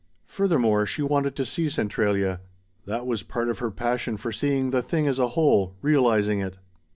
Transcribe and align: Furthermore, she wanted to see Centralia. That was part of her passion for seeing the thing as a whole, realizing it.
Furthermore, 0.25 0.87
she 0.87 1.03
wanted 1.03 1.35
to 1.35 1.45
see 1.45 1.69
Centralia. 1.69 2.39
That 2.87 3.05
was 3.05 3.21
part 3.21 3.49
of 3.49 3.59
her 3.59 3.69
passion 3.69 4.17
for 4.17 4.31
seeing 4.31 4.71
the 4.71 4.81
thing 4.81 5.05
as 5.07 5.19
a 5.19 5.27
whole, 5.37 5.75
realizing 5.83 6.39
it. 6.39 6.57